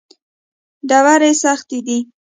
[0.89, 1.99] ډبرې سختې دي.